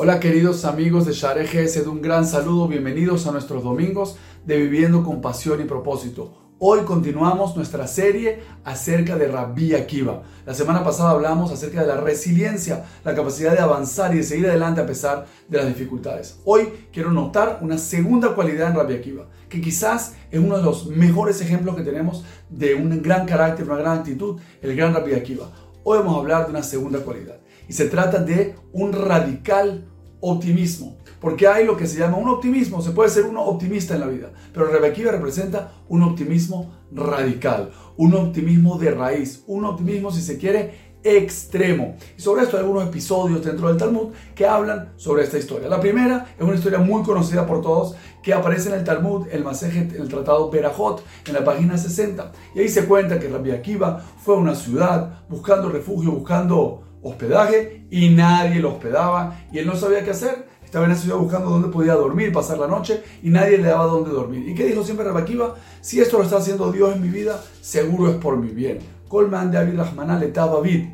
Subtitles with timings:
[0.00, 4.56] Hola queridos amigos de Share GS, de un gran saludo, bienvenidos a nuestros domingos de
[4.56, 6.52] Viviendo con Pasión y Propósito.
[6.60, 10.22] Hoy continuamos nuestra serie acerca de Rabbi Akiva.
[10.46, 14.46] La semana pasada hablamos acerca de la resiliencia, la capacidad de avanzar y de seguir
[14.46, 16.38] adelante a pesar de las dificultades.
[16.44, 20.86] Hoy quiero notar una segunda cualidad en Rabbi Akiva, que quizás es uno de los
[20.86, 25.50] mejores ejemplos que tenemos de un gran carácter, una gran actitud, el gran Rabbi Akiva.
[25.82, 29.84] Hoy vamos a hablar de una segunda cualidad y se trata de un radical
[30.20, 30.96] optimismo.
[31.20, 34.06] Porque hay lo que se llama un optimismo, se puede ser uno optimista en la
[34.06, 40.38] vida, pero Rebequiva representa un optimismo radical, un optimismo de raíz, un optimismo, si se
[40.38, 41.96] quiere, extremo.
[42.16, 45.68] Y sobre esto hay algunos episodios dentro del Talmud que hablan sobre esta historia.
[45.68, 49.44] La primera es una historia muy conocida por todos que aparece en el Talmud, el
[49.44, 52.32] Masejet, el Tratado Berajot, en la página 60.
[52.54, 57.86] Y ahí se cuenta que Rabbi Akiva fue a una ciudad buscando refugio, buscando hospedaje
[57.90, 60.46] y nadie lo hospedaba y él no sabía qué hacer.
[60.64, 63.86] Estaba en la ciudad buscando dónde podía dormir, pasar la noche y nadie le daba
[63.86, 64.46] dónde dormir.
[64.46, 65.54] ¿Y qué dijo siempre Rabakiva?
[65.80, 68.78] Si esto lo está haciendo Dios en mi vida, seguro es por mi bien.
[69.08, 70.84] Colman de Abid Rahmanal David.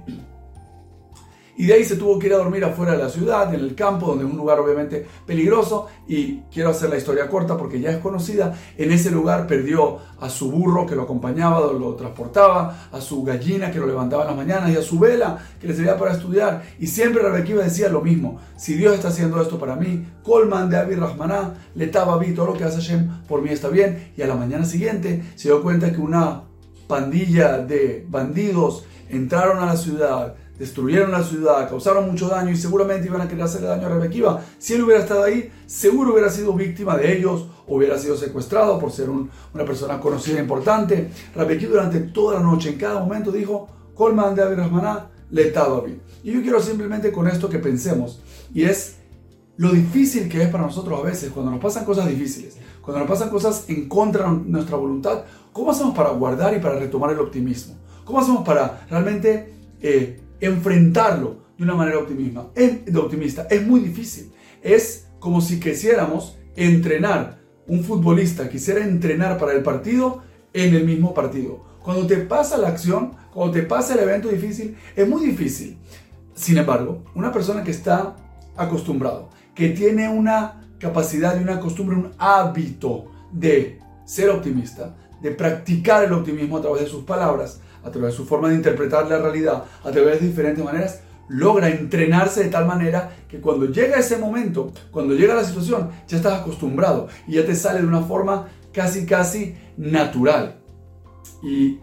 [1.56, 3.74] Y de ahí se tuvo que ir a dormir afuera de la ciudad, en el
[3.74, 5.86] campo, donde es un lugar obviamente peligroso.
[6.08, 8.54] Y quiero hacer la historia corta porque ya es conocida.
[8.76, 13.70] En ese lugar perdió a su burro que lo acompañaba, lo transportaba, a su gallina
[13.70, 16.62] que lo levantaba en las mañanas y a su vela que le servía para estudiar.
[16.78, 18.40] Y siempre Rebequiva decía lo mismo.
[18.56, 22.54] Si Dios está haciendo esto para mí, Colman de Abir Rahmaná, le vi todo lo
[22.54, 24.12] que hace Hashem por mí está bien.
[24.16, 26.42] Y a la mañana siguiente se dio cuenta que una
[26.86, 33.08] pandilla de bandidos entraron a la ciudad destruyeron la ciudad, causaron mucho daño y seguramente
[33.08, 34.40] iban a querer hacerle daño a Rebequiva.
[34.58, 38.92] Si él hubiera estado ahí, seguro hubiera sido víctima de ellos, hubiera sido secuestrado por
[38.92, 41.10] ser una persona conocida e importante.
[41.34, 45.50] Rebequiva durante toda la noche, en cada momento, dijo, Colman de Abirahmaná, le
[45.84, 46.00] bien.
[46.22, 48.20] Y yo quiero simplemente con esto que pensemos,
[48.52, 48.96] y es
[49.56, 53.08] lo difícil que es para nosotros a veces, cuando nos pasan cosas difíciles, cuando nos
[53.08, 57.18] pasan cosas en contra de nuestra voluntad, ¿cómo hacemos para guardar y para retomar el
[57.18, 57.74] optimismo?
[58.04, 59.52] ¿Cómo hacemos para realmente...
[59.80, 62.48] Eh, enfrentarlo de una manera optimista.
[62.54, 63.46] Es, de optimista.
[63.50, 64.32] Es muy difícil.
[64.62, 70.22] Es como si quisiéramos entrenar, un futbolista quisiera entrenar para el partido
[70.52, 71.64] en el mismo partido.
[71.82, 75.78] Cuando te pasa la acción, cuando te pasa el evento difícil, es muy difícil.
[76.34, 78.16] Sin embargo, una persona que está
[78.56, 86.04] acostumbrado, que tiene una capacidad y una costumbre, un hábito de ser optimista, de practicar
[86.04, 89.18] el optimismo a través de sus palabras, a través de su forma de interpretar la
[89.18, 94.18] realidad, a través de diferentes maneras, logra entrenarse de tal manera que cuando llega ese
[94.18, 98.48] momento, cuando llega la situación, ya estás acostumbrado y ya te sale de una forma
[98.72, 100.56] casi, casi natural.
[101.42, 101.78] Y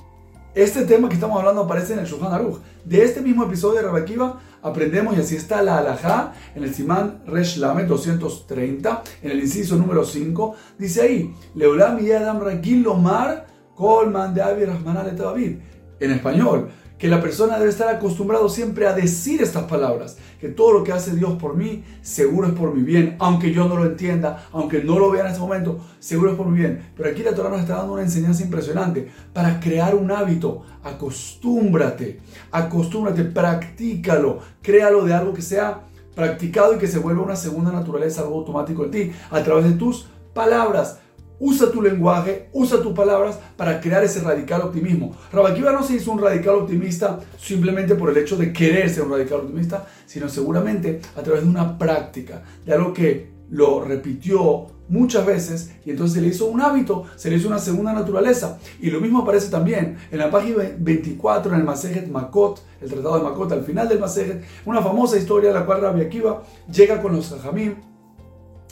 [0.54, 2.60] este tema que estamos hablando aparece en el Shulchan Aruch.
[2.84, 7.24] De este mismo episodio de Rabakiva aprendemos, y así está la alajá, en el Simán
[7.26, 13.48] Resh Lamed 230, en el inciso número 5, dice ahí, Leulam y Adam Ragil Lomar,
[13.76, 15.58] Colman de Avi Rahman David
[16.02, 20.72] en español, que la persona debe estar acostumbrado siempre a decir estas palabras, que todo
[20.72, 23.86] lo que hace Dios por mí, seguro es por mi bien, aunque yo no lo
[23.86, 26.92] entienda, aunque no lo vea en ese momento, seguro es por mi bien.
[26.96, 32.20] Pero aquí la Torah nos está dando una enseñanza impresionante para crear un hábito, acostúmbrate,
[32.52, 35.82] acostúmbrate, practícalo, créalo de algo que sea
[36.14, 39.72] practicado y que se vuelva una segunda naturaleza, algo automático en ti, a través de
[39.72, 41.00] tus palabras.
[41.44, 45.18] Usa tu lenguaje, usa tus palabras para crear ese radical optimismo.
[45.34, 49.12] Rabakiva no se hizo un radical optimista simplemente por el hecho de querer ser un
[49.14, 55.26] radical optimista, sino seguramente a través de una práctica, de algo que lo repitió muchas
[55.26, 58.60] veces y entonces se le hizo un hábito, se le hizo una segunda naturaleza.
[58.80, 63.18] Y lo mismo aparece también en la página 24 en el Masejet Makot, el tratado
[63.18, 67.02] de Makot, al final del Masejet, una famosa historia en la cual Rabbi Akiva llega
[67.02, 67.78] con los Jajamim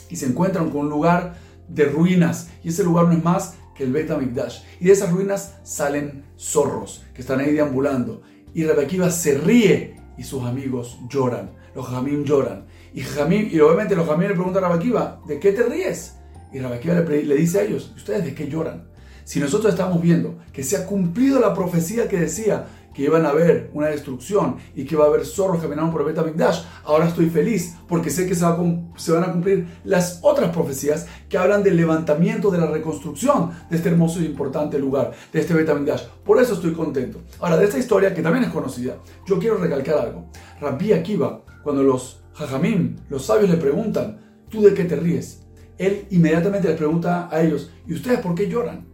[0.08, 3.84] y se encuentran con un lugar de ruinas y ese lugar no es más que
[3.84, 4.62] el Bet HaMikdash.
[4.80, 8.22] Y de esas ruinas salen zorros que están ahí deambulando.
[8.52, 11.52] Y Rebequiva se ríe y sus amigos lloran.
[11.74, 12.66] Los Jamim lloran.
[12.92, 16.16] Y, Jamim, y obviamente los Jamim le preguntan a Rebequiva, ¿de qué te ríes?
[16.52, 18.90] Y Rebequiva le, le dice a ellos, ¿ustedes de qué lloran?
[19.24, 23.30] Si nosotros estamos viendo que se ha cumplido la profecía que decía que iban a
[23.30, 27.76] haber una destrucción y que iba a haber zorros caminando por Betamigdash, ahora estoy feliz
[27.88, 32.58] porque sé que se, van a cumplir las otras profecías que hablan del levantamiento, de
[32.58, 36.04] la reconstrucción de este hermoso y importante lugar, de este Betamigdash.
[36.24, 37.22] Por eso estoy contento.
[37.40, 38.96] Ahora, de esta historia, que también es conocida,
[39.26, 40.26] yo quiero recalcar algo.
[40.60, 45.46] Rabbi Akiva, cuando los Jajamim, los sabios le preguntan, ¿tú de qué te ríes?
[45.78, 48.86] Él inmediatamente les pregunta a ellos, ¿y ustedes por qué lloran?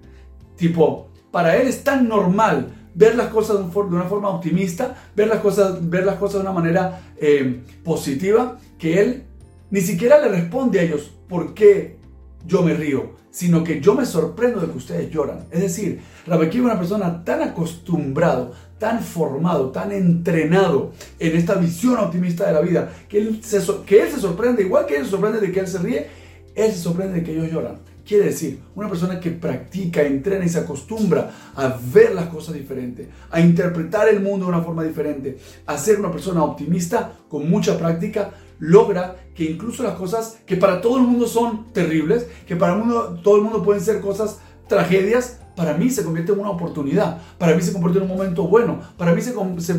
[0.57, 5.41] Tipo, para él es tan normal ver las cosas de una forma optimista, ver las
[5.41, 9.25] cosas, ver las cosas de una manera eh, positiva, que él
[9.71, 11.99] ni siquiera le responde a ellos por qué
[12.47, 15.45] yo me río, sino que yo me sorprendo de que ustedes lloran.
[15.51, 21.99] Es decir, Rabbi es una persona tan acostumbrado, tan formado, tan entrenado en esta visión
[21.99, 25.11] optimista de la vida, que él se, que él se sorprende, igual que él se
[25.11, 26.07] sorprende de que él se ríe,
[26.55, 27.79] él se sorprende de que ellos lloran.
[28.07, 33.09] Quiere decir, una persona que practica, entrena y se acostumbra a ver las cosas diferentes,
[33.33, 37.77] a interpretar el mundo de una forma diferente, a ser una persona optimista con mucha
[37.77, 38.31] práctica,
[38.61, 42.81] logra que incluso las cosas que para todo el mundo son terribles, que para
[43.25, 44.39] todo el mundo pueden ser cosas,
[44.69, 48.47] tragedias, para mí se convierte en una oportunidad, para mí se convierte en un momento
[48.47, 49.35] bueno, para mí se,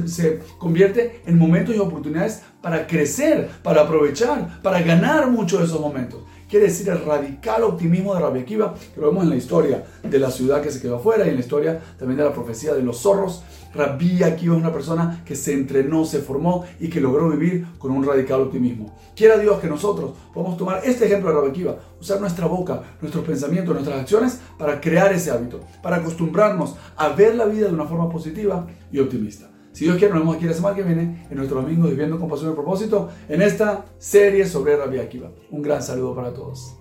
[0.08, 5.80] se, convierte en momentos y oportunidades para crecer, para aprovechar, para ganar muchos de esos
[5.80, 6.24] momentos.
[6.50, 10.18] Quiere decir el radical optimismo de Rabbi Akiva, que lo vemos en la historia de
[10.18, 12.82] la ciudad que se quedó afuera y en la historia también de la profecía de
[12.82, 13.44] los zorros.
[13.74, 17.92] Rabbi Akiva es una persona que se entrenó, se formó y que logró vivir con
[17.92, 18.98] un radical optimismo.
[19.14, 23.26] Quiera Dios que nosotros podamos tomar este ejemplo de Rabbi Akiva, usar nuestra boca, nuestros
[23.26, 27.88] pensamientos, nuestras acciones para crear ese hábito, para acostumbrarnos a ver la vida de una
[27.88, 29.50] forma positiva y optimista.
[29.78, 32.28] Si Dios quiere, nos vemos aquí la semana que viene en nuestro domingo Viviendo con
[32.28, 35.30] Pasión y Propósito en esta serie sobre Rabbi Akiva.
[35.52, 36.76] Un gran saludo para todos.